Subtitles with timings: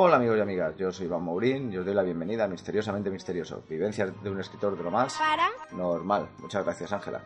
[0.00, 3.10] Hola amigos y amigas, yo soy Iván Mourín y os doy la bienvenida a Misteriosamente
[3.10, 5.48] Misterioso, vivencias de un escritor de lo más Para.
[5.72, 6.28] normal.
[6.38, 7.20] Muchas gracias Ángela.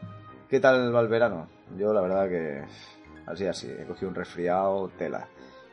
[0.49, 1.49] ¿Qué tal va el verano?
[1.77, 2.65] Yo la verdad que
[3.27, 5.29] así así, he cogido un resfriado, tela.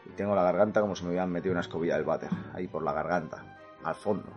[0.07, 2.83] Y tengo la garganta como si me hubieran metido una escobilla del váter, ahí por
[2.83, 3.45] la garganta,
[3.81, 4.27] al fondo.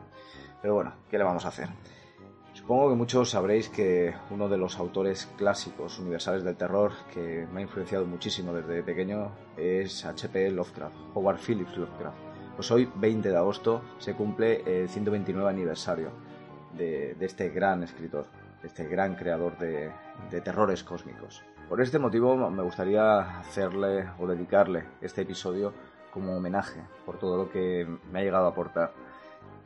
[0.61, 1.69] Pero bueno, ¿qué le vamos a hacer?
[2.53, 7.59] Supongo que muchos sabréis que uno de los autores clásicos universales del terror que me
[7.59, 10.53] ha influenciado muchísimo desde pequeño es H.P.
[10.53, 12.32] Lovecraft, Howard Phillips Lovecraft.
[12.57, 16.11] Pues hoy, 20 de agosto, se cumple el 129 aniversario
[16.77, 18.27] de, este gran escritor,
[18.61, 19.91] de este gran creador de,
[20.31, 21.43] de terrores cósmicos.
[21.69, 25.73] Por este motivo me gustaría hacerle o dedicarle este episodio
[26.13, 28.93] como homenaje por todo lo que me ha llegado a aportar.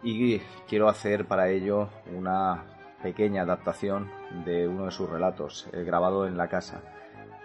[0.05, 2.65] Y quiero hacer para ello una
[3.03, 4.09] pequeña adaptación
[4.45, 6.81] de uno de sus relatos, eh, grabado en la casa.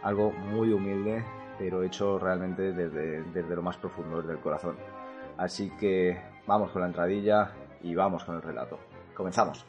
[0.03, 1.25] Algo muy humilde,
[1.57, 4.75] pero hecho realmente desde, desde lo más profundo, desde el corazón.
[5.41, 8.77] Así que vamos con la entradilla y vamos con el relato.
[9.15, 9.65] Comenzamos.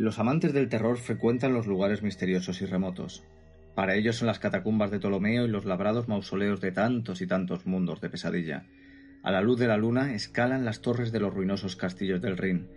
[0.00, 3.22] Los amantes del terror frecuentan los lugares misteriosos y remotos.
[3.74, 7.66] Para ellos son las catacumbas de Ptolomeo y los labrados mausoleos de tantos y tantos
[7.66, 8.64] mundos de pesadilla.
[9.22, 12.70] A la luz de la luna escalan las torres de los ruinosos castillos del Rin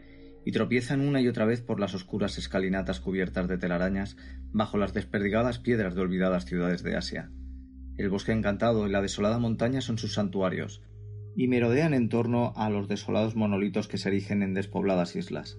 [0.43, 4.17] y tropiezan una y otra vez por las oscuras escalinatas cubiertas de telarañas
[4.51, 7.31] bajo las desperdigadas piedras de olvidadas ciudades de Asia.
[7.95, 10.81] El bosque encantado y la desolada montaña son sus santuarios,
[11.37, 15.57] y merodean en torno a los desolados monolitos que se erigen en despobladas islas.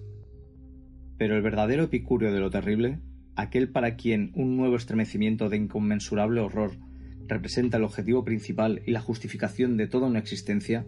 [1.17, 2.99] Pero el verdadero epicúreo de lo terrible,
[3.35, 6.71] aquel para quien un nuevo estremecimiento de inconmensurable horror
[7.27, 10.85] representa el objetivo principal y la justificación de toda una existencia,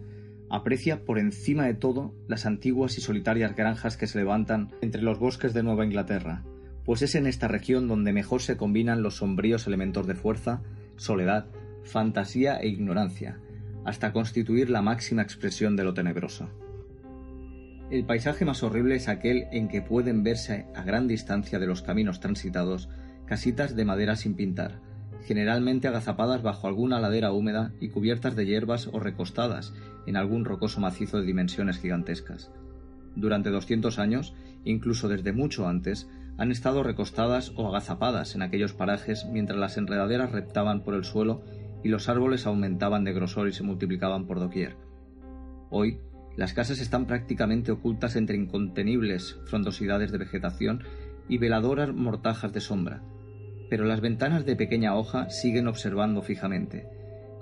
[0.50, 5.18] aprecia por encima de todo las antiguas y solitarias granjas que se levantan entre los
[5.18, 6.44] bosques de Nueva Inglaterra,
[6.84, 10.62] pues es en esta región donde mejor se combinan los sombríos elementos de fuerza,
[10.96, 11.46] soledad,
[11.84, 13.38] fantasía e ignorancia,
[13.84, 16.48] hasta constituir la máxima expresión de lo tenebroso.
[17.90, 21.80] El paisaje más horrible es aquel en que pueden verse a gran distancia de los
[21.80, 22.90] caminos transitados
[23.24, 24.80] casitas de madera sin pintar,
[25.24, 29.72] generalmente agazapadas bajo alguna ladera húmeda y cubiertas de hierbas o recostadas
[30.06, 32.50] en algún rocoso macizo de dimensiones gigantescas.
[33.16, 34.34] Durante 200 años,
[34.64, 40.30] incluso desde mucho antes, han estado recostadas o agazapadas en aquellos parajes mientras las enredaderas
[40.30, 41.42] reptaban por el suelo
[41.82, 44.76] y los árboles aumentaban de grosor y se multiplicaban por doquier.
[45.70, 46.00] Hoy,
[46.38, 50.84] las casas están prácticamente ocultas entre incontenibles frondosidades de vegetación
[51.28, 53.02] y veladoras mortajas de sombra,
[53.68, 56.86] pero las ventanas de pequeña hoja siguen observando fijamente,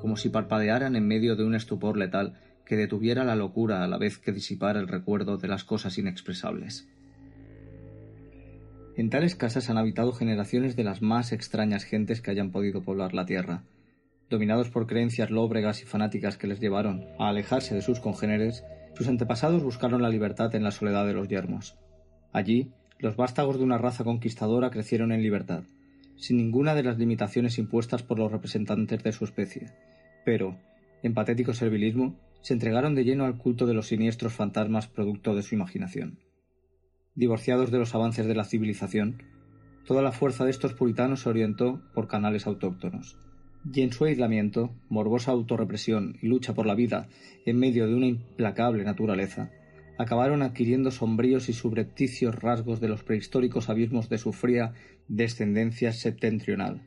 [0.00, 3.98] como si parpadearan en medio de un estupor letal que detuviera la locura a la
[3.98, 6.88] vez que disipara el recuerdo de las cosas inexpresables.
[8.96, 13.12] En tales casas han habitado generaciones de las más extrañas gentes que hayan podido poblar
[13.12, 13.62] la tierra,
[14.30, 18.64] dominados por creencias lóbregas y fanáticas que les llevaron a alejarse de sus congéneres,
[18.96, 21.76] sus antepasados buscaron la libertad en la soledad de los yermos.
[22.32, 25.64] Allí, los vástagos de una raza conquistadora crecieron en libertad,
[26.16, 29.70] sin ninguna de las limitaciones impuestas por los representantes de su especie,
[30.24, 30.56] pero,
[31.02, 35.42] en patético servilismo, se entregaron de lleno al culto de los siniestros fantasmas producto de
[35.42, 36.18] su imaginación.
[37.14, 39.22] Divorciados de los avances de la civilización,
[39.84, 43.18] toda la fuerza de estos puritanos se orientó por canales autóctonos
[43.72, 47.08] y en su aislamiento, morbosa autorrepresión y lucha por la vida
[47.44, 49.50] en medio de una implacable naturaleza,
[49.98, 54.74] acabaron adquiriendo sombríos y subrepticios rasgos de los prehistóricos abismos de su fría
[55.08, 56.82] descendencia septentrional.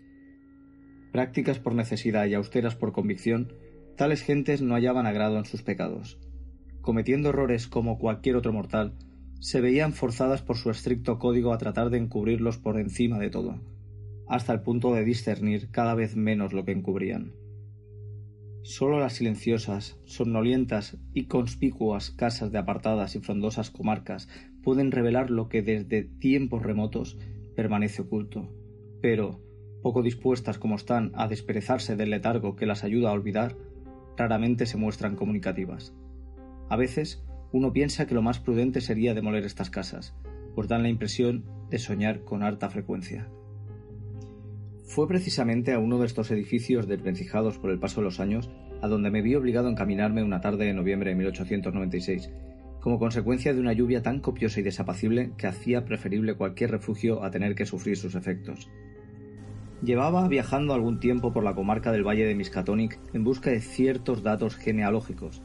[1.12, 3.52] Prácticas por necesidad y austeras por convicción,
[3.98, 6.20] tales gentes no hallaban agrado en sus pecados.
[6.82, 8.94] Cometiendo errores como cualquier otro mortal,
[9.40, 13.60] se veían forzadas por su estricto código a tratar de encubrirlos por encima de todo,
[14.30, 17.34] hasta el punto de discernir cada vez menos lo que encubrían.
[18.62, 24.30] Solo las silenciosas, somnolientas y conspicuas casas de apartadas y frondosas comarcas
[24.64, 27.18] pueden revelar lo que desde tiempos remotos
[27.56, 28.54] permanece oculto.
[29.02, 29.42] Pero,
[29.82, 33.58] poco dispuestas como están a desperezarse del letargo que las ayuda a olvidar,
[34.16, 35.96] raramente se muestran comunicativas.
[36.70, 40.14] A veces, uno piensa que lo más prudente sería demoler estas casas,
[40.54, 43.28] pues dan la impresión de soñar con harta frecuencia.
[44.90, 48.50] Fue precisamente a uno de estos edificios desvencijados por el paso de los años
[48.82, 52.32] a donde me vi obligado a encaminarme una tarde de noviembre de 1896,
[52.80, 57.30] como consecuencia de una lluvia tan copiosa y desapacible que hacía preferible cualquier refugio a
[57.30, 58.68] tener que sufrir sus efectos.
[59.84, 64.24] Llevaba viajando algún tiempo por la comarca del Valle de Miskatonic en busca de ciertos
[64.24, 65.44] datos genealógicos,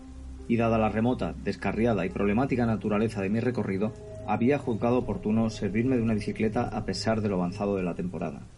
[0.49, 3.93] y dada la remota, descarriada y problemática naturaleza de mi recorrido,
[4.27, 8.49] había juzgado oportuno servirme de una bicicleta a pesar de lo avanzado de la temporada.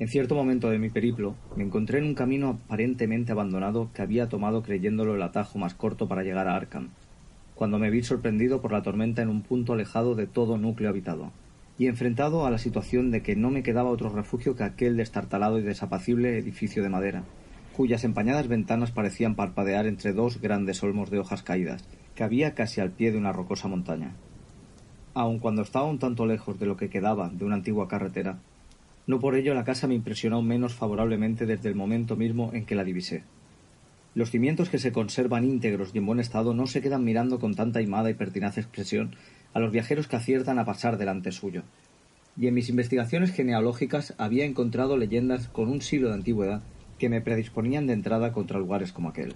[0.00, 4.30] En cierto momento de mi periplo me encontré en un camino aparentemente abandonado que había
[4.30, 6.88] tomado creyéndolo el atajo más corto para llegar a Arkham,
[7.54, 11.32] cuando me vi sorprendido por la tormenta en un punto alejado de todo núcleo habitado,
[11.76, 15.58] y enfrentado a la situación de que no me quedaba otro refugio que aquel destartalado
[15.58, 17.24] y desapacible edificio de madera,
[17.76, 22.80] cuyas empañadas ventanas parecían parpadear entre dos grandes olmos de hojas caídas, que había casi
[22.80, 24.14] al pie de una rocosa montaña.
[25.12, 28.38] Aun cuando estaba un tanto lejos de lo que quedaba de una antigua carretera,
[29.10, 32.76] no por ello la casa me impresionó menos favorablemente desde el momento mismo en que
[32.76, 33.24] la divisé.
[34.14, 37.56] Los cimientos que se conservan íntegros y en buen estado no se quedan mirando con
[37.56, 39.16] tanta imada y pertinaz expresión
[39.52, 41.64] a los viajeros que aciertan a pasar delante suyo.
[42.36, 46.62] Y en mis investigaciones genealógicas había encontrado leyendas con un siglo de antigüedad
[47.00, 49.34] que me predisponían de entrada contra lugares como aquel.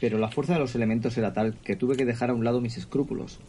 [0.00, 2.60] Pero la fuerza de los elementos era tal que tuve que dejar a un lado
[2.60, 3.40] mis escrúpulos,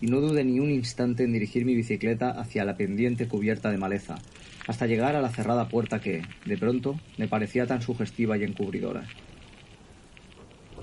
[0.00, 3.78] y no dudé ni un instante en dirigir mi bicicleta hacia la pendiente cubierta de
[3.78, 4.18] maleza,
[4.68, 9.08] hasta llegar a la cerrada puerta que, de pronto, me parecía tan sugestiva y encubridora.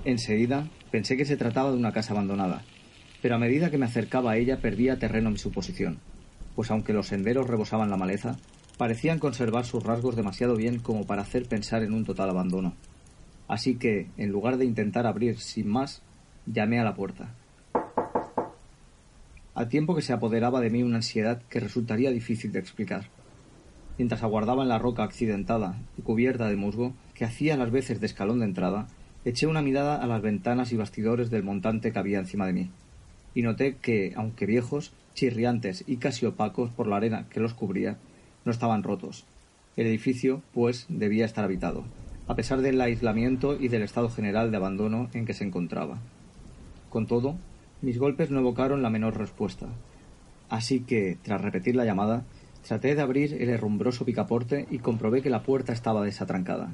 [0.03, 2.63] Enseguida pensé que se trataba de una casa abandonada,
[3.21, 5.99] pero a medida que me acercaba a ella perdía terreno mi suposición,
[6.55, 8.37] pues aunque los senderos rebosaban la maleza,
[8.77, 12.73] parecían conservar sus rasgos demasiado bien como para hacer pensar en un total abandono.
[13.47, 16.01] Así que, en lugar de intentar abrir sin más,
[16.47, 17.35] llamé a la puerta.
[19.53, 23.05] Al tiempo que se apoderaba de mí una ansiedad que resultaría difícil de explicar
[23.97, 28.06] mientras aguardaba en la roca accidentada y cubierta de musgo, que hacía las veces de
[28.06, 28.88] escalón de entrada,
[29.24, 32.69] eché una mirada a las ventanas y bastidores del montante que había encima de mí,
[33.33, 37.97] y noté que, aunque viejos, chirriantes y casi opacos por la arena que los cubría,
[38.44, 39.25] no estaban rotos.
[39.75, 41.83] El edificio, pues, debía estar habitado,
[42.27, 46.00] a pesar del aislamiento y del estado general de abandono en que se encontraba.
[46.89, 47.36] Con todo,
[47.81, 49.68] mis golpes no evocaron la menor respuesta,
[50.50, 52.24] así que, tras repetir la llamada,
[52.65, 56.73] Traté de abrir el herrumbroso picaporte y comprobé que la puerta estaba desatrancada.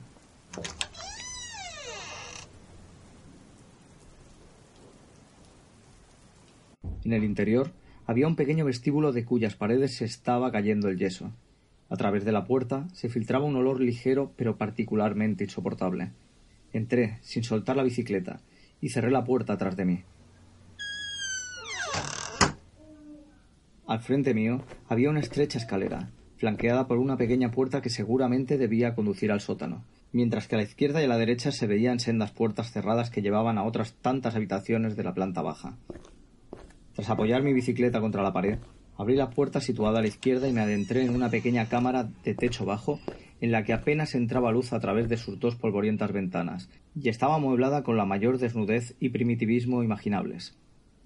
[7.04, 7.72] En el interior
[8.08, 11.32] había un pequeño vestíbulo de cuyas paredes se estaba cayendo el yeso.
[11.90, 16.12] A través de la puerta se filtraba un olor ligero pero particularmente insoportable.
[16.72, 18.40] Entré, sin soltar la bicicleta,
[18.80, 20.04] y cerré la puerta tras de mí.
[23.92, 28.96] Al frente mío había una estrecha escalera, flanqueada por una pequeña puerta que seguramente debía
[28.96, 29.84] conducir al sótano,
[30.14, 33.22] mientras que a la izquierda y a la derecha se veían sendas puertas cerradas que
[33.22, 35.76] llevaban a otras tantas habitaciones de la planta baja.
[36.94, 38.60] Tras apoyar mi bicicleta contra la pared,
[38.96, 42.34] abrí la puerta situada a la izquierda y me adentré en una pequeña cámara de
[42.34, 43.02] techo bajo
[43.42, 47.36] en la que apenas entraba luz a través de sus dos polvorientas ventanas, y estaba
[47.36, 50.58] amueblada con la mayor desnudez y primitivismo imaginables.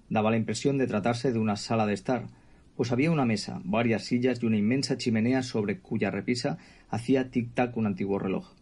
[0.08, 2.28] Daba la impresión de tratarse de una sala de estar,
[2.76, 6.58] pues había una mesa, varias sillas y una inmensa chimenea sobre cuya repisa
[6.90, 8.52] hacía tic-tac un antiguo reloj.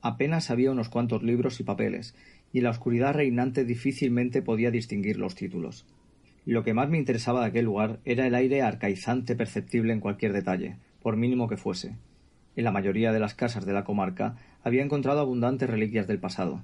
[0.00, 2.14] Apenas había unos cuantos libros y papeles,
[2.52, 5.86] y en la oscuridad reinante difícilmente podía distinguir los títulos.
[6.44, 10.32] Lo que más me interesaba de aquel lugar era el aire arcaizante perceptible en cualquier
[10.32, 11.96] detalle, por mínimo que fuese.
[12.56, 16.62] En la mayoría de las casas de la comarca había encontrado abundantes reliquias del pasado,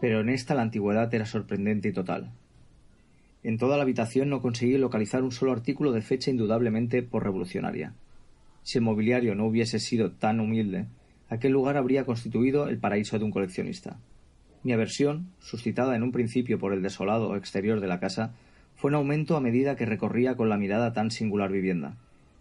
[0.00, 2.32] pero en esta la antigüedad era sorprendente y total.
[3.42, 7.94] En toda la habitación no conseguí localizar un solo artículo de fecha indudablemente por revolucionaria.
[8.62, 10.86] Si el mobiliario no hubiese sido tan humilde,
[11.28, 13.98] aquel lugar habría constituido el paraíso de un coleccionista.
[14.62, 18.34] Mi aversión, suscitada en un principio por el desolado exterior de la casa,
[18.76, 21.96] fue en aumento a medida que recorría con la mirada tan singular vivienda.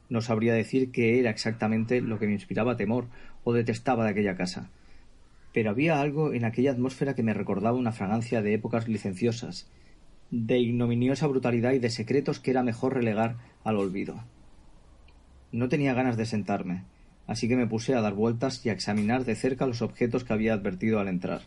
[0.10, 3.08] No sabría decir qué era exactamente lo que me inspiraba temor
[3.46, 4.70] o detestaba de aquella casa.
[5.54, 9.70] Pero había algo en aquella atmósfera que me recordaba una fragancia de épocas licenciosas,
[10.32, 14.24] de ignominiosa brutalidad y de secretos que era mejor relegar al olvido.
[15.52, 16.84] No tenía ganas de sentarme,
[17.26, 20.34] así que me puse a dar vueltas y a examinar de cerca los objetos que
[20.34, 21.42] había advertido al entrar.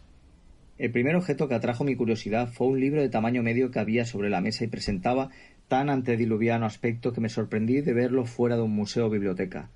[0.79, 4.05] El primer objeto que atrajo mi curiosidad fue un libro de tamaño medio que había
[4.05, 5.31] sobre la mesa y presentaba
[5.69, 9.71] tan antediluviano aspecto que me sorprendí de verlo fuera de un museo o biblioteca.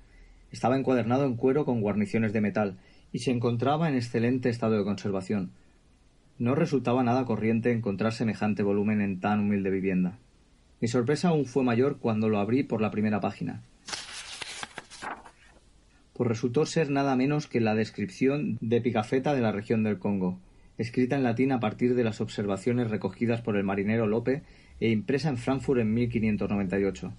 [0.51, 2.77] Estaba encuadernado en cuero con guarniciones de metal
[3.13, 5.51] y se encontraba en excelente estado de conservación.
[6.39, 10.19] No resultaba nada corriente encontrar semejante volumen en tan humilde vivienda.
[10.79, 13.63] Mi sorpresa aún fue mayor cuando lo abrí por la primera página.
[16.13, 20.39] Pues resultó ser nada menos que la descripción de Picafetta de la región del Congo,
[20.77, 24.43] escrita en latín a partir de las observaciones recogidas por el marinero Lope
[24.79, 27.13] e impresa en Frankfurt en 1598.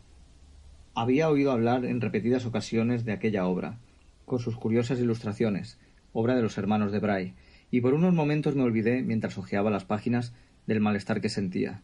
[0.95, 3.79] Había oído hablar en repetidas ocasiones de aquella obra,
[4.25, 5.79] con sus curiosas ilustraciones,
[6.13, 7.35] obra de los hermanos de Bray,
[7.71, 10.33] y por unos momentos me olvidé, mientras hojeaba las páginas,
[10.67, 11.83] del malestar que sentía.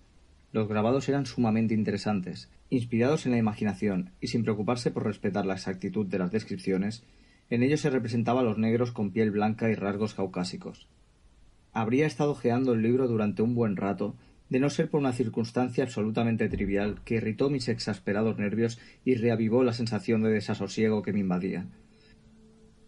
[0.52, 5.54] Los grabados eran sumamente interesantes, inspirados en la imaginación, y sin preocuparse por respetar la
[5.54, 7.02] exactitud de las descripciones,
[7.50, 10.88] en ellos se representaba a los negros con piel blanca y rasgos caucásicos.
[11.72, 14.14] Habría estado hojeando el libro durante un buen rato,
[14.48, 19.64] de no ser por una circunstancia absolutamente trivial que irritó mis exasperados nervios y reavivó
[19.64, 21.66] la sensación de desasosiego que me invadía.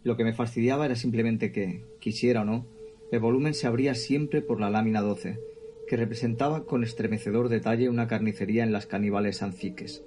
[0.03, 2.65] Lo que me fastidiaba era simplemente que, quisiera o no,
[3.11, 5.39] el volumen se abría siempre por la lámina doce,
[5.87, 10.03] que representaba con estremecedor detalle una carnicería en las caníbales anciques.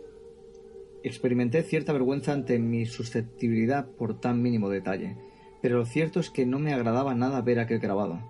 [1.03, 5.17] Experimenté cierta vergüenza ante mi susceptibilidad por tan mínimo detalle,
[5.63, 8.21] pero lo cierto es que no me agradaba nada ver aquel grabado,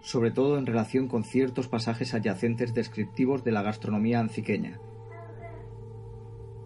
[0.00, 4.80] sobre todo en relación con ciertos pasajes adyacentes descriptivos de la gastronomía anciqueña.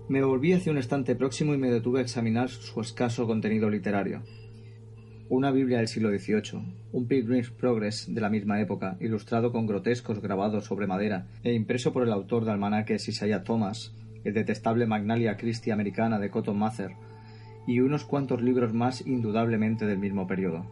[0.09, 4.23] Me volví hacia un estante próximo y me detuve a examinar su escaso contenido literario.
[5.31, 6.61] Una Biblia del siglo XVIII,
[6.91, 11.93] un Pilgrim's Progress de la misma época, ilustrado con grotescos grabados sobre madera e impreso
[11.93, 13.95] por el autor de almanaques Isaiah Thomas,
[14.25, 16.97] el detestable Magnalia Christi americana de Cotton Mather,
[17.65, 20.67] y unos cuantos libros más indudablemente del mismo periodo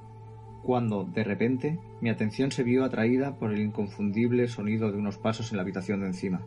[0.68, 5.50] cuando, de repente, mi atención se vio atraída por el inconfundible sonido de unos pasos
[5.50, 6.42] en la habitación de encima.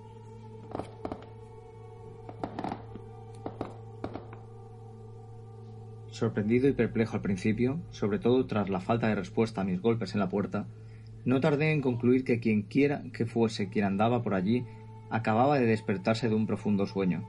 [6.22, 10.14] Sorprendido y perplejo al principio, sobre todo tras la falta de respuesta a mis golpes
[10.14, 10.68] en la puerta,
[11.26, 14.64] no tardé en concluir que quien quiera que fuese quien andaba por allí
[15.10, 17.28] acababa de despertarse de un profundo sueño,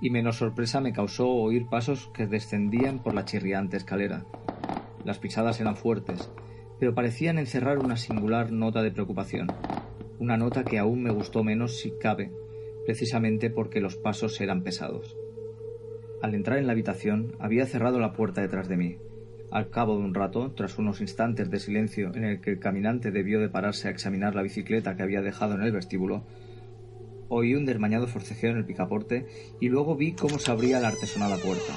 [0.00, 4.24] y menos sorpresa me causó oír pasos que descendían por la chirriante escalera,
[5.04, 6.28] las pisadas eran fuertes,
[6.80, 9.52] pero parecían encerrar una singular nota de preocupación,
[10.18, 12.32] una nota que aún me gustó menos si cabe,
[12.86, 15.16] precisamente porque los pasos eran pesados.
[16.22, 18.96] Al entrar en la habitación había cerrado la puerta detrás de mí.
[19.50, 23.10] Al cabo de un rato, tras unos instantes de silencio en el que el caminante
[23.10, 26.22] debió de pararse a examinar la bicicleta que había dejado en el vestíbulo,
[27.28, 29.26] oí un desmañado forcejeo en el picaporte
[29.60, 31.74] y luego vi cómo se abría la artesonada puerta.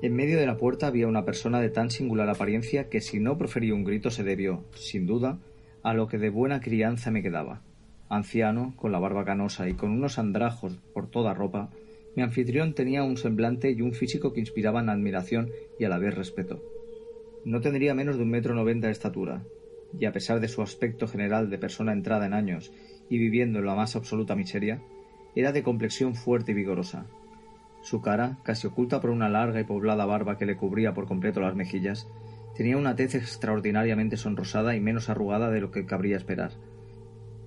[0.00, 3.36] En medio de la puerta había una persona de tan singular apariencia que si no
[3.36, 5.38] profería un grito se debió, sin duda,
[5.82, 7.60] a lo que de buena crianza me quedaba.
[8.08, 11.70] Anciano, con la barba canosa y con unos andrajos por toda ropa,
[12.14, 16.14] mi anfitrión tenía un semblante y un físico que inspiraban admiración y a la vez
[16.14, 16.62] respeto.
[17.44, 19.44] No tendría menos de un metro noventa de estatura,
[19.98, 22.72] y a pesar de su aspecto general de persona entrada en años
[23.08, 24.82] y viviendo en la más absoluta miseria,
[25.34, 27.06] era de complexión fuerte y vigorosa,
[27.82, 31.40] su cara, casi oculta por una larga y poblada barba que le cubría por completo
[31.40, 32.08] las mejillas,
[32.56, 36.52] tenía una tez extraordinariamente sonrosada y menos arrugada de lo que cabría esperar,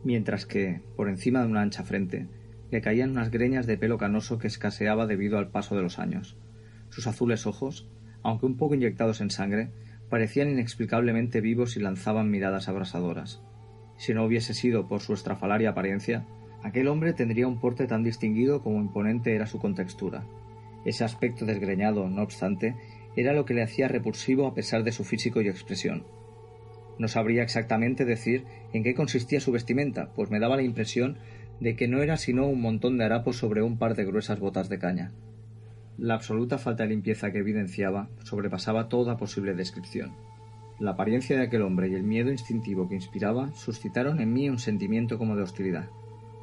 [0.04, 2.28] mientras que, por encima de una ancha frente,
[2.76, 6.38] le caían unas greñas de pelo canoso que escaseaba debido al paso de los años.
[6.90, 7.90] Sus azules ojos,
[8.22, 9.72] aunque un poco inyectados en sangre,
[10.10, 13.42] parecían inexplicablemente vivos y lanzaban miradas abrasadoras.
[13.98, 16.26] Si no hubiese sido por su estrafalaria apariencia,
[16.66, 20.26] Aquel hombre tendría un porte tan distinguido como imponente era su contextura.
[20.84, 22.74] Ese aspecto desgreñado, no obstante,
[23.16, 26.08] era lo que le hacía repulsivo a pesar de su físico y expresión.
[26.98, 31.20] No sabría exactamente decir en qué consistía su vestimenta, pues me daba la impresión
[31.60, 34.70] de que no era sino un montón de harapos sobre un par de gruesas botas
[34.70, 35.12] de caña.
[35.98, 40.14] La absoluta falta de limpieza que evidenciaba sobrepasaba toda posible descripción.
[40.80, 44.60] La apariencia de aquel hombre y el miedo instintivo que inspiraba suscitaron en mí un
[44.60, 45.90] sentimiento como de hostilidad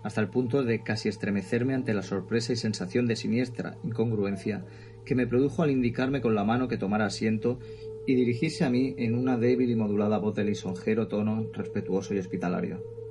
[0.03, 4.65] hasta el punto de casi estremecerme ante la sorpresa y sensación de siniestra incongruencia
[5.05, 7.59] que me produjo al indicarme con la mano que tomara asiento
[8.07, 12.19] y dirigirse a mí en una débil y modulada voz de lisonjero tono respetuoso y
[12.19, 13.02] hospitalario.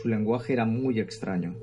[0.00, 1.54] Su lenguaje era muy extraño,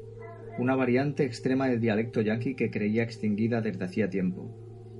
[0.59, 4.55] una variante extrema del dialecto yaqui que creía extinguida desde hacía tiempo,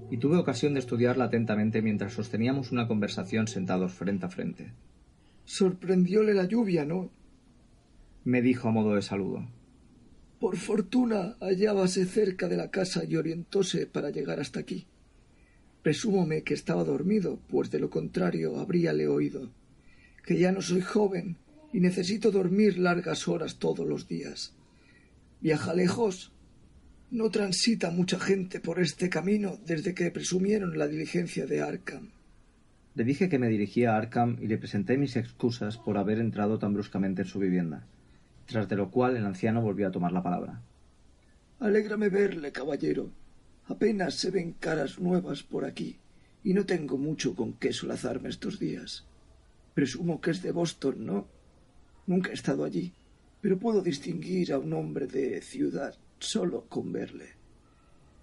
[0.10, 4.74] y tuve ocasión de estudiarla atentamente mientras sosteníamos una conversación sentados frente a frente.
[5.46, 7.12] Sorprendióle la lluvia, ¿no?
[8.24, 9.48] me dijo a modo de saludo.
[10.40, 14.88] Por fortuna hallábase cerca de la casa y orientóse para llegar hasta aquí.
[15.84, 19.50] Presúmome que estaba dormido, pues de lo contrario habríale oído.
[20.26, 21.38] Que ya no soy joven
[21.72, 24.54] y necesito dormir largas horas todos los días.
[25.42, 26.32] Viaja lejos.
[27.12, 32.10] No transita mucha gente por este camino desde que presumieron la diligencia de Arkham.
[32.96, 36.60] Le dije que me dirigía a Arkham y le presenté mis excusas por haber entrado
[36.60, 37.86] tan bruscamente en su vivienda,
[38.46, 40.62] tras de lo cual el anciano volvió a tomar la palabra.
[41.60, 43.10] Alégrame verle, caballero.
[43.68, 45.98] Apenas se ven caras nuevas por aquí,
[46.44, 49.06] y no tengo mucho con qué solazarme estos días.
[49.74, 51.28] Presumo que es de Boston, ¿no?
[52.10, 52.92] Nunca he estado allí,
[53.40, 57.28] pero puedo distinguir a un hombre de ciudad solo con verle.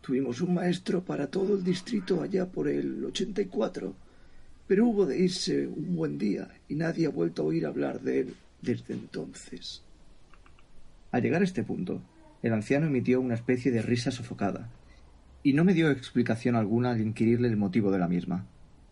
[0.01, 3.95] Tuvimos un maestro para todo el distrito allá por el ochenta y cuatro,
[4.67, 8.23] pero hubo de irse un buen día y nadie ha vuelto a oír hablar de
[8.23, 9.85] él desde entonces.
[11.13, 12.03] Al llegar a este punto,
[12.43, 14.69] el anciano emitió una especie de risa sofocada,
[15.45, 18.47] y no me dio explicación alguna al inquirirle el motivo de la misma.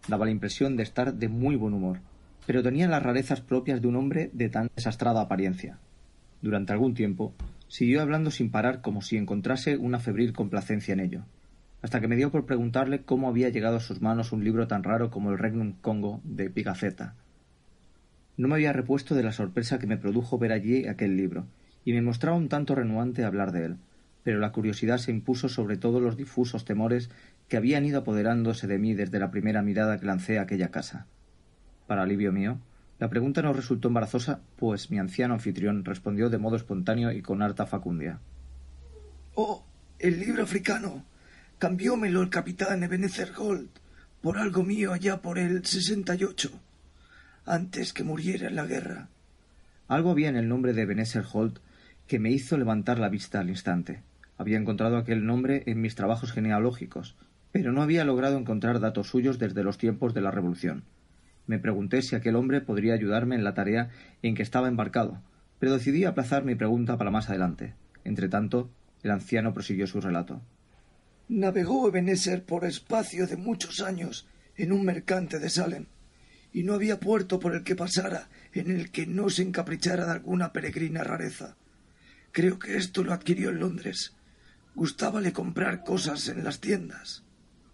[0.06, 1.98] Daba la impresión de estar de muy buen humor,
[2.46, 5.78] pero tenía las rarezas propias de un hombre de tan desastrada apariencia.
[6.42, 7.34] Durante algún tiempo
[7.68, 11.22] siguió hablando sin parar como si encontrase una febril complacencia en ello,
[11.82, 14.82] hasta que me dio por preguntarle cómo había llegado a sus manos un libro tan
[14.82, 17.14] raro como el Regnum Congo de Pigafetta.
[18.36, 21.46] No me había repuesto de la sorpresa que me produjo ver allí aquel libro,
[21.84, 23.76] y me mostraba un tanto renuante hablar de él,
[24.22, 27.10] pero la curiosidad se impuso sobre todos los difusos temores
[27.48, 31.06] que habían ido apoderándose de mí desde la primera mirada que lancé a aquella casa.
[31.86, 32.58] Para alivio mío,
[32.98, 37.42] la pregunta no resultó embarazosa, pues mi anciano anfitrión respondió de modo espontáneo y con
[37.42, 38.18] harta facundia.
[39.34, 39.64] Oh,
[39.98, 41.04] el libro africano.
[41.58, 43.68] Cambiómelo el capitán Ebenezer Gold
[44.20, 46.50] por algo mío allá por el sesenta y ocho,
[47.44, 49.08] antes que muriera en la guerra.
[49.86, 51.58] Algo había en el nombre de Ebenezer Holt
[52.06, 54.02] que me hizo levantar la vista al instante.
[54.38, 57.16] Había encontrado aquel nombre en mis trabajos genealógicos,
[57.52, 60.84] pero no había logrado encontrar datos suyos desde los tiempos de la Revolución.
[61.46, 63.90] Me pregunté si aquel hombre podría ayudarme en la tarea
[64.22, 65.22] en que estaba embarcado,
[65.58, 67.74] pero decidí aplazar mi pregunta para más adelante.
[68.04, 68.70] Entretanto,
[69.02, 70.40] el anciano prosiguió su relato.
[71.28, 74.26] Navegó Ebenezer por espacio de muchos años
[74.56, 75.86] en un mercante de Salem,
[76.52, 80.12] y no había puerto por el que pasara en el que no se encaprichara de
[80.12, 81.56] alguna peregrina rareza.
[82.30, 84.14] Creo que esto lo adquirió en Londres.
[84.74, 87.24] Gustábale comprar cosas en las tiendas.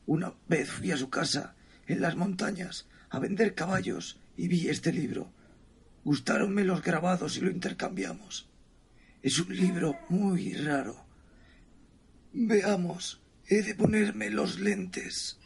[0.07, 1.55] Una vez fui a su casa,
[1.87, 5.31] en las montañas, a vender caballos y vi este libro.
[6.05, 8.49] Gustáronme los grabados y lo intercambiamos.
[9.23, 11.05] Es un libro muy raro.
[12.33, 15.39] Veamos, he de ponerme los lentes.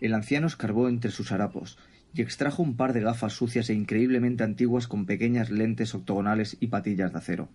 [0.00, 1.78] El anciano escarbó entre sus harapos
[2.14, 6.66] y extrajo un par de gafas sucias e increíblemente antiguas con pequeñas lentes octogonales y
[6.68, 7.48] patillas de acero.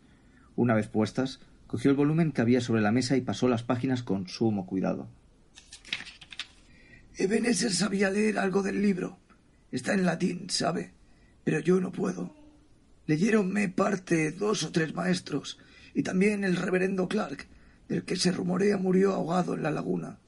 [0.56, 4.02] Una vez puestas, cogió el volumen que había sobre la mesa y pasó las páginas
[4.02, 5.08] con sumo cuidado.
[7.16, 9.18] Ebenezer sabía leer algo del libro.
[9.72, 10.94] Está en latín, sabe,
[11.44, 12.34] pero yo no puedo.
[13.06, 15.60] Leyéronme parte dos o tres maestros,
[15.94, 17.48] y también el reverendo Clark,
[17.88, 20.20] del que se rumorea murió ahogado en la laguna.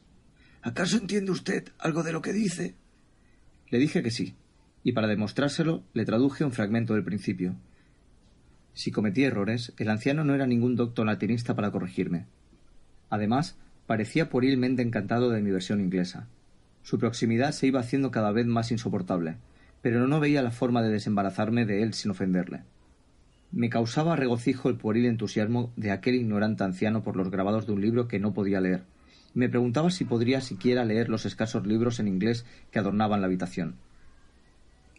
[0.62, 2.76] ¿Acaso entiende usted algo de lo que dice?
[3.70, 4.36] Le dije que sí,
[4.84, 7.56] y para demostrárselo le traduje un fragmento del principio.
[8.74, 12.28] Si cometí errores, el anciano no era ningún doctor latinista para corregirme.
[13.10, 16.28] Además, parecía puerilmente encantado de mi versión inglesa.
[16.84, 19.38] Su proximidad se iba haciendo cada vez más insoportable,
[19.82, 22.64] pero no veía la forma de desembarazarme de él sin ofenderle.
[23.52, 27.82] Me causaba regocijo el pueril entusiasmo de aquel ignorante anciano por los grabados de un
[27.82, 28.84] libro que no podía leer,
[29.34, 33.28] y me preguntaba si podría siquiera leer los escasos libros en inglés que adornaban la
[33.28, 33.76] habitación.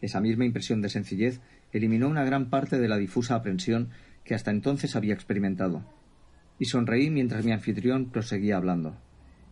[0.01, 1.41] Esa misma impresión de sencillez
[1.73, 3.91] eliminó una gran parte de la difusa aprensión
[4.25, 5.85] que hasta entonces había experimentado,
[6.59, 8.97] y sonreí mientras mi anfitrión proseguía hablando.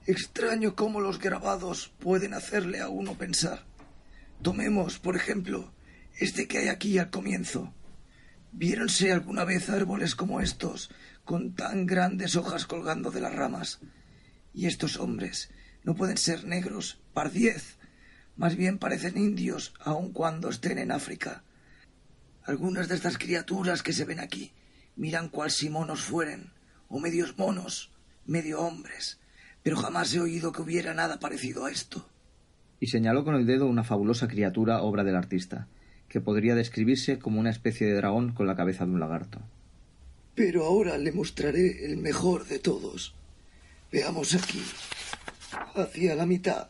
[0.08, 3.66] Extraño cómo los grabados pueden hacerle a uno pensar.
[4.40, 5.70] Tomemos, por ejemplo,
[6.18, 7.74] este que hay aquí al comienzo.
[8.50, 10.88] ¿Viéronse alguna vez árboles como estos,
[11.26, 13.80] con tan grandes hojas colgando de las ramas?
[14.54, 15.50] Y estos hombres
[15.84, 17.76] no pueden ser negros, pardiez.
[18.34, 21.44] Más bien parecen indios, aun cuando estén en África.
[22.44, 24.54] Algunas de estas criaturas que se ven aquí
[24.96, 26.54] miran cual si monos fueren,
[26.88, 27.92] o medios monos,
[28.24, 29.18] medio hombres,
[29.62, 32.08] pero jamás he oído que hubiera nada parecido a esto.
[32.80, 35.66] Y señaló con el dedo una fabulosa criatura obra del artista,
[36.08, 39.40] que podría describirse como una especie de dragón con la cabeza de un lagarto.
[40.34, 43.14] Pero ahora le mostraré el mejor de todos.
[43.90, 44.62] Veamos aquí,
[45.74, 46.68] hacia la mitad.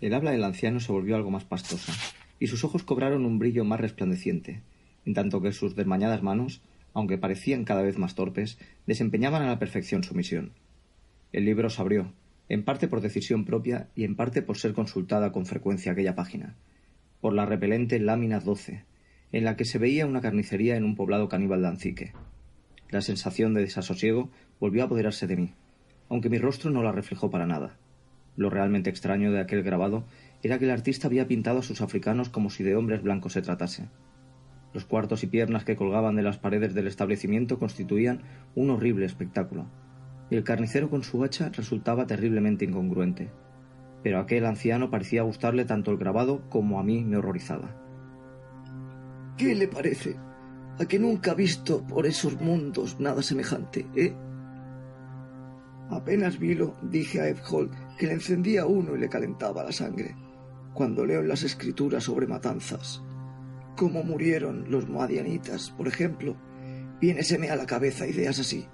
[0.00, 1.92] El habla del anciano se volvió algo más pastosa,
[2.40, 4.62] y sus ojos cobraron un brillo más resplandeciente,
[5.04, 6.60] en tanto que sus desmañadas manos,
[6.94, 10.52] aunque parecían cada vez más torpes, desempeñaban a la perfección su misión.
[11.30, 12.12] El libro se abrió,
[12.48, 16.56] en parte por decisión propia y en parte por ser consultada con frecuencia aquella página,
[17.20, 18.84] por la repelente lámina 12,
[19.32, 22.12] en la que se veía una carnicería en un poblado caníbal de Ancique.
[22.88, 25.52] La sensación de desasosiego volvió a apoderarse de mí,
[26.08, 27.76] aunque mi rostro no la reflejó para nada.
[28.36, 30.04] Lo realmente extraño de aquel grabado
[30.42, 33.42] era que el artista había pintado a sus africanos como si de hombres blancos se
[33.42, 33.88] tratase.
[34.72, 38.22] Los cuartos y piernas que colgaban de las paredes del establecimiento constituían
[38.54, 39.66] un horrible espectáculo,
[40.36, 43.30] el carnicero con su hacha resultaba terriblemente incongruente.
[44.02, 47.74] Pero aquel anciano parecía gustarle tanto el grabado como a mí me horrorizaba.
[49.36, 50.16] ¿Qué le parece?
[50.78, 54.14] A que nunca ha visto por esos mundos nada semejante, ¿eh?
[55.90, 60.14] Apenas vilo, dije a Holt que le encendía uno y le calentaba la sangre.
[60.74, 63.02] Cuando leo en las escrituras sobre matanzas,
[63.76, 66.36] cómo murieron los madianitas, por ejemplo,
[67.00, 68.68] viéneseme a la cabeza ideas así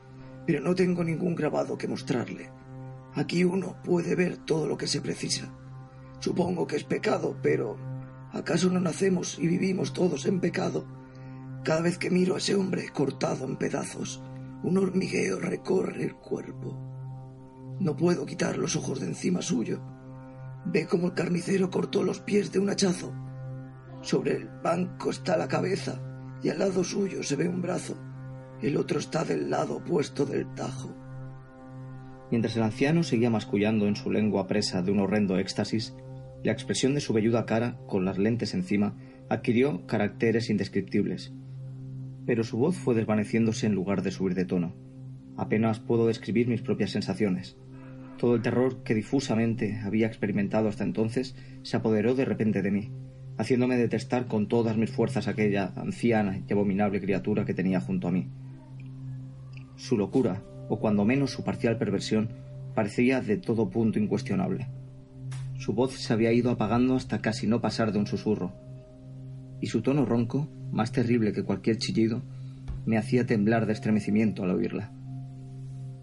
[0.47, 2.51] pero no tengo ningún grabado que mostrarle.
[3.15, 5.55] Aquí uno puede ver todo lo que se precisa.
[6.19, 7.77] Supongo que es pecado, pero
[8.33, 10.87] ¿acaso no nacemos y vivimos todos en pecado?
[11.65, 14.23] Cada vez que miro a ese hombre cortado en pedazos,
[14.63, 16.77] un hormigueo recorre el cuerpo.
[17.81, 19.81] No puedo quitar los ojos de encima suyo.
[20.67, 23.13] Ve cómo el carnicero cortó los pies de un hachazo.
[24.03, 26.01] Sobre el banco está la cabeza
[26.43, 27.97] y al lado suyo se ve un brazo.
[28.63, 30.95] El otro está del lado opuesto del Tajo.
[32.31, 35.95] Mientras el anciano seguía mascullando en su lengua presa de un horrendo éxtasis,
[36.43, 38.97] la expresión de su velluda cara, con las lentes encima,
[39.29, 41.33] adquirió caracteres indescriptibles.
[42.27, 44.75] Pero su voz fue desvaneciéndose en lugar de subir de tono.
[45.37, 47.57] Apenas puedo describir mis propias sensaciones.
[48.19, 52.93] Todo el terror que difusamente había experimentado hasta entonces se apoderó de repente de mí,
[53.37, 58.13] haciéndome detestar con todas mis fuerzas aquella anciana y abominable criatura que tenía junto a
[58.13, 58.29] mí.
[59.77, 62.29] Su locura, o cuando menos su parcial perversión,
[62.75, 64.69] parecía de todo punto incuestionable.
[65.59, 68.53] Su voz se había ido apagando hasta casi no pasar de un susurro,
[69.61, 72.23] y su tono ronco, más terrible que cualquier chillido,
[72.87, 74.93] me hacía temblar de estremecimiento al oírla.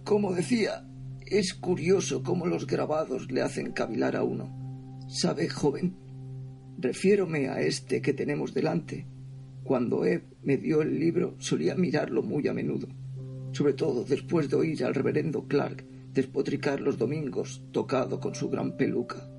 [0.03, 0.85] Como decía,
[1.25, 4.49] es curioso cómo los grabados le hacen cavilar a uno.
[5.07, 5.95] ¿Sabe, joven?
[6.79, 9.05] Refiérome a este que tenemos delante.
[9.63, 12.87] Cuando Eve me dio el libro solía mirarlo muy a menudo
[13.51, 18.75] sobre todo después de oír al reverendo Clark despotricar los domingos tocado con su gran
[18.75, 19.29] peluca.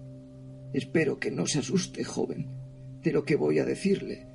[0.73, 2.51] Espero que no se asuste, joven,
[3.03, 4.27] de lo que voy a decirle.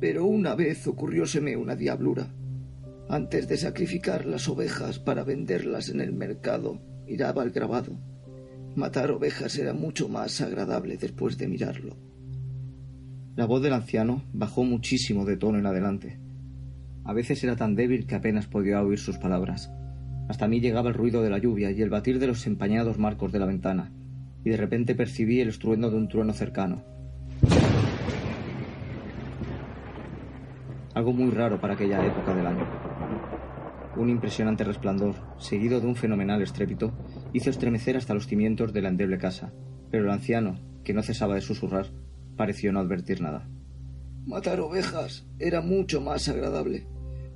[0.00, 2.34] Pero una vez ocurrióseme una diablura.
[3.08, 7.98] Antes de sacrificar las ovejas para venderlas en el mercado, miraba el grabado.
[8.74, 11.96] Matar ovejas era mucho más agradable después de mirarlo.
[13.36, 16.23] La voz del anciano bajó muchísimo de tono en adelante.
[17.04, 19.70] A veces era tan débil que apenas podía oír sus palabras.
[20.28, 23.30] Hasta mí llegaba el ruido de la lluvia y el batir de los empañados marcos
[23.30, 23.92] de la ventana,
[24.42, 26.82] y de repente percibí el estruendo de un trueno cercano.
[30.94, 32.66] Algo muy raro para aquella época del año.
[33.96, 36.92] Un impresionante resplandor, seguido de un fenomenal estrépito,
[37.32, 39.52] hizo estremecer hasta los cimientos de la endeble casa,
[39.90, 41.86] pero el anciano, que no cesaba de susurrar,
[42.36, 43.46] pareció no advertir nada.
[44.26, 46.86] Matar ovejas era mucho más agradable.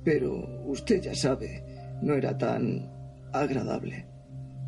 [0.03, 1.63] Pero usted ya sabe,
[2.01, 2.89] no era tan
[3.31, 4.05] agradable.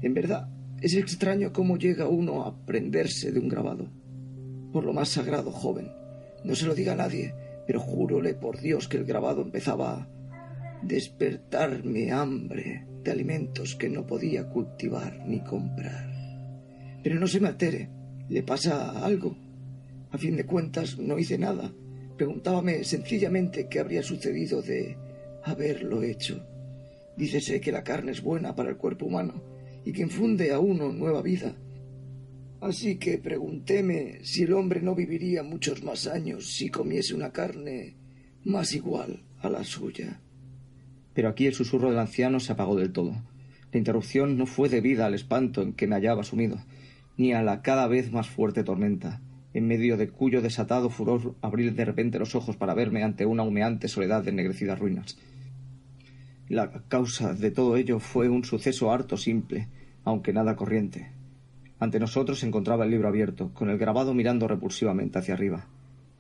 [0.02, 0.50] En verdad,
[0.82, 3.91] es extraño cómo llega uno a prenderse de un grabado.
[4.74, 5.91] Por lo más sagrado, joven.
[6.44, 7.34] No se lo diga a nadie,
[7.67, 10.10] pero júrole por Dios que el grabado empezaba a
[10.82, 16.10] despertarme hambre de alimentos que no podía cultivar ni comprar.
[17.04, 17.89] Pero no se me altere,
[18.30, 19.36] ¿le pasa algo?
[20.12, 21.72] A fin de cuentas, no hice nada.
[22.17, 24.98] Preguntábame sencillamente qué habría sucedido de
[25.44, 26.46] haberlo hecho.
[27.18, 29.44] Dícese que la carne es buena para el cuerpo humano
[29.86, 31.56] y que infunde a uno nueva vida.
[32.62, 37.96] Así que preguntéme si el hombre no viviría muchos más años si comiese una carne
[38.44, 40.22] más igual a la suya.
[41.14, 43.16] Pero aquí el susurro del anciano se apagó del todo.
[43.72, 46.58] La interrupción no fue debida al espanto en que me hallaba sumido,
[47.18, 49.22] ni a la cada vez más fuerte tormenta,
[49.54, 53.44] en medio de cuyo desatado furor abrí de repente los ojos para verme ante una
[53.44, 55.18] humeante soledad de ennegrecidas ruinas.
[56.52, 59.70] La causa de todo ello fue un suceso harto simple,
[60.04, 61.10] aunque nada corriente.
[61.80, 65.68] Ante nosotros se encontraba el libro abierto, con el grabado mirando repulsivamente hacia arriba.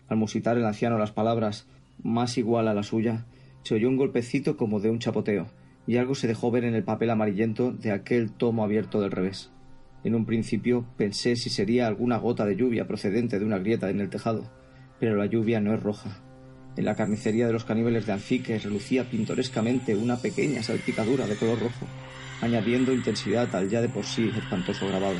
[0.07, 1.67] Al musitar el anciano las palabras
[2.01, 3.25] más igual a la suya,
[3.63, 5.47] Se oyó un golpecito como de un chapoteo,
[5.85, 9.51] y algo se dejó ver en el papel amarillento de aquel tomo abierto del revés.
[10.05, 13.99] En un principio pensé si sería alguna gota de lluvia procedente de una grieta en
[13.99, 14.49] el tejado,
[14.97, 16.21] pero la lluvia no es roja.
[16.77, 21.59] En la carnicería de los caníbales de Anfique relucía pintorescamente una pequeña salpicadura de color
[21.59, 21.85] rojo,
[22.41, 25.19] añadiendo intensidad al ya de por sí espantoso grabado.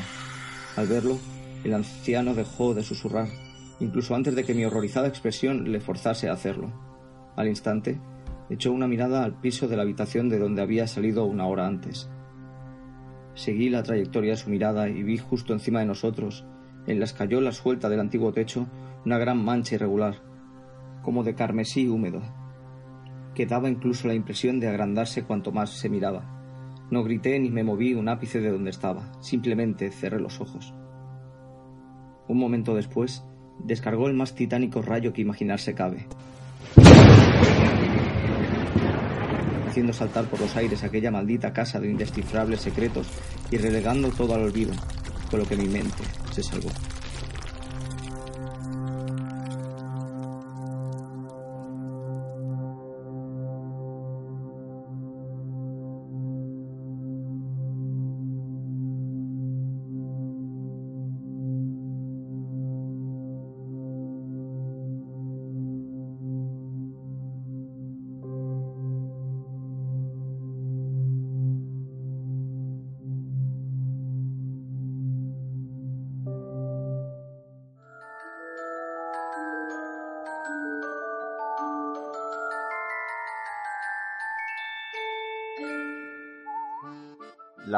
[0.76, 1.18] Al verlo,
[1.62, 3.28] el anciano dejó de susurrar,
[3.80, 6.72] incluso antes de que mi horrorizada expresión le forzase a hacerlo.
[7.36, 8.00] Al instante,
[8.48, 12.08] echó una mirada al piso de la habitación de donde había salido una hora antes.
[13.34, 16.46] Seguí la trayectoria de su mirada y vi justo encima de nosotros,
[16.86, 18.66] en la escayola suelta del antiguo techo,
[19.04, 20.31] una gran mancha irregular,
[21.02, 22.22] como de carmesí húmedo,
[23.34, 26.40] que daba incluso la impresión de agrandarse cuanto más se miraba.
[26.90, 30.74] No grité ni me moví un ápice de donde estaba, simplemente cerré los ojos.
[32.28, 33.24] Un momento después,
[33.64, 36.06] descargó el más titánico rayo que imaginarse cabe.
[39.72, 43.08] haciendo saltar por los aires aquella maldita casa de indescifrables secretos
[43.50, 44.74] y relegando todo al olvido,
[45.30, 46.68] con lo que mi mente se salvó.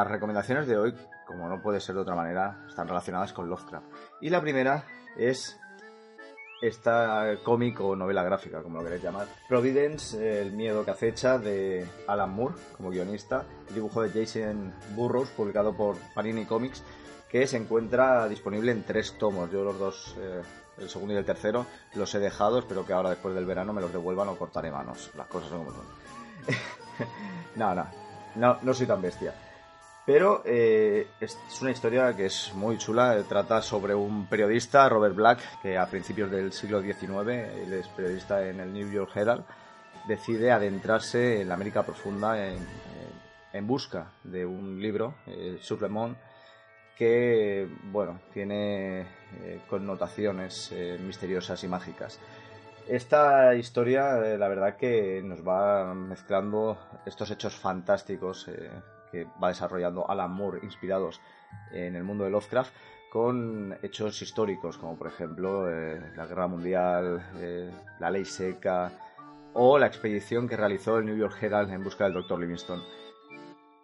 [0.05, 0.93] Las recomendaciones de hoy,
[1.25, 3.87] como no puede ser de otra manera, están relacionadas con Lovecraft.
[4.21, 4.83] Y la primera
[5.17, 5.59] es
[6.61, 9.25] esta cómic o novela gráfica, como lo queréis llamar.
[9.49, 15.75] Providence, el miedo que acecha, de Alan Moore como guionista, dibujo de Jason Burroughs, publicado
[15.75, 16.83] por Panini Comics,
[17.27, 19.49] que se encuentra disponible en tres tomos.
[19.49, 20.43] Yo los dos, eh,
[20.77, 21.65] el segundo y el tercero,
[21.95, 25.09] los he dejado, espero que ahora después del verano me los devuelvan o cortaré manos.
[25.17, 25.85] Las cosas son como son.
[27.55, 27.87] no, no,
[28.35, 29.33] no, no soy tan bestia.
[30.05, 33.23] Pero eh, es una historia que es muy chula.
[33.27, 37.27] Trata sobre un periodista, Robert Black, que a principios del siglo XIX,
[37.63, 39.43] él es periodista en el New York Herald,
[40.07, 46.17] decide adentrarse en la América profunda en, busca de un libro, eh, Supplement,
[46.97, 52.19] que bueno, tiene eh, connotaciones eh, misteriosas y mágicas.
[52.87, 58.47] Esta historia, la verdad que nos va mezclando estos hechos fantásticos
[59.15, 61.21] que va desarrollando Alan Moore inspirados
[61.71, 62.73] en el mundo de Lovecraft
[63.09, 68.91] con hechos históricos como por ejemplo eh, la guerra mundial, eh, la ley seca
[69.53, 72.37] o la expedición que realizó el New York Herald en busca del Dr.
[72.37, 72.83] Livingstone.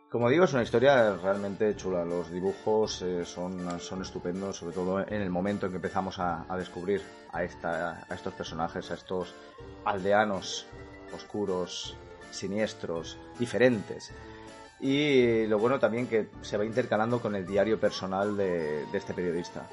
[0.10, 2.04] Como digo, es una historia realmente chula.
[2.04, 6.46] Los dibujos eh, son, son estupendos, sobre todo en el momento en que empezamos a,
[6.58, 9.34] descubrir a, esta, a estos personajes, a estos
[9.86, 10.68] aldeanos
[11.16, 11.96] oscuros,
[12.32, 14.12] siniestros, diferentes.
[14.82, 19.68] Y lo bueno también que se va intercalando con el diario personal de, este periodista.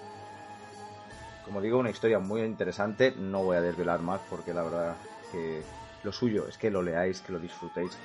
[1.44, 3.14] Como digo, una historia muy interesante.
[3.16, 4.96] No voy a desvelar más porque la verdad
[5.32, 5.62] que
[6.02, 7.96] lo suyo es que lo leáis, que lo disfrutéis.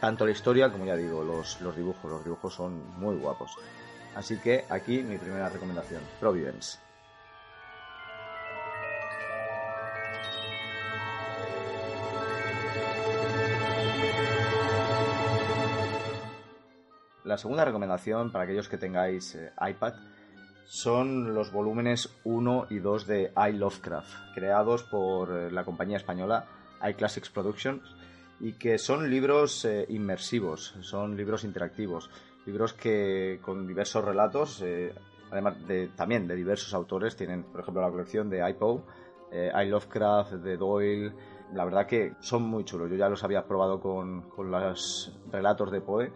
[0.00, 2.08] Tanto la historia como ya digo, los, los dibujos.
[2.08, 3.56] Los dibujos son muy guapos.
[4.14, 6.78] Así que aquí mi primera recomendación, Providence.
[17.30, 19.94] La segunda recomendación para aquellos que tengáis eh, iPad
[20.64, 26.46] son los volúmenes 1 y 2 de iLovecraft, creados por eh, la compañía española
[26.82, 27.94] iClassics Productions
[28.40, 32.10] y que son libros eh, inmersivos, son libros interactivos,
[32.46, 34.64] libros que con diversos relatos,
[35.30, 38.82] además de, también de diversos autores, tienen por ejemplo la colección de iPoe,
[39.66, 41.12] iLovecraft, de Doyle,
[41.52, 45.70] la verdad que son muy chulos, yo ya los había probado con, con los relatos
[45.70, 46.12] de Poe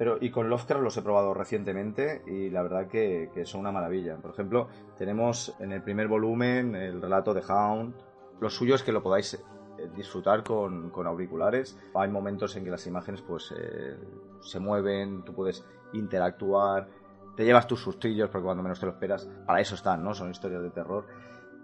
[0.00, 4.16] pero, y con Lovecraft los he probado recientemente y la verdad que, son una maravilla.
[4.16, 7.94] Por ejemplo, tenemos en el primer volumen el relato de Hound.
[8.40, 11.78] Lo suyo es que lo podáis eh, disfrutar con, auriculares.
[11.94, 13.98] Hay momentos en que las imágenes pues eh,
[14.40, 16.88] se mueven, tú puedes interactuar,
[17.36, 20.14] te llevas tus sustillos porque cuando menos te lo esperas, para eso están, ¿no?
[20.14, 21.04] Son historias de terror.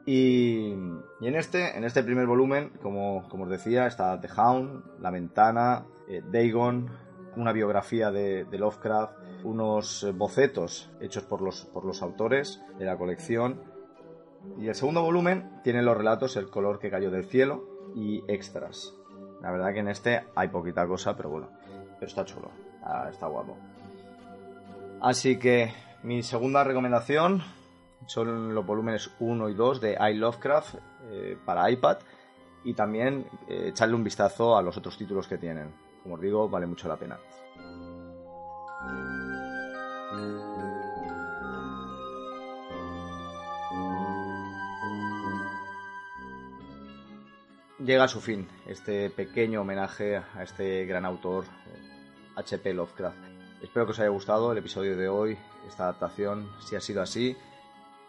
[0.05, 5.11] Y, en, este, en este primer volumen, como, como os decía, está The Hound, La
[5.11, 7.06] Ventana, eh, Dagon,
[7.37, 9.13] una biografía de, Lovecraft,
[9.45, 13.63] unos bocetos hechos por los, por los autores de la colección.
[14.59, 18.95] Y el segundo volumen tiene los relatos El color que cayó del cielo y extras.
[19.43, 21.49] La verdad que en este hay poquita cosa, pero bueno,
[21.95, 22.51] pero está chulo,
[22.83, 23.57] ah, está guapo.
[25.01, 25.73] Así que
[26.03, 27.43] mi segunda recomendación
[28.07, 30.77] son los volúmenes 1 y 2 de I Lovecraft
[31.11, 31.99] eh, para iPad
[32.65, 35.73] y también eh, echarle un vistazo a los otros títulos que tienen.
[36.07, 37.19] Como os digo, vale mucho la pena.
[47.81, 51.45] Llega a su fin este pequeño homenaje a este gran autor,
[52.37, 52.73] H.P.
[52.75, 53.19] Lovecraft.
[53.61, 56.49] Espero que os haya gustado el episodio de hoy, esta adaptación.
[56.61, 57.37] Si ha sido así,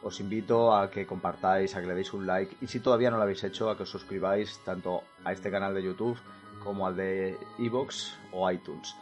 [0.04, 3.18] os invito a que compartáis, a que le deis un like y si todavía no
[3.18, 6.20] lo habéis hecho, a que os suscribáis tanto a este canal de YouTube
[6.64, 8.96] como al de Evox o iTunes.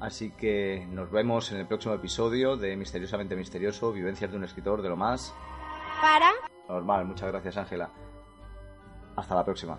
[0.00, 4.82] Así que nos vemos en el próximo episodio de Misteriosamente Misterioso, Vivencias de un escritor
[4.82, 5.34] de lo más...
[6.00, 6.32] Para.
[6.68, 7.88] Normal, muchas gracias Ángela.
[9.14, 9.78] Hasta la próxima.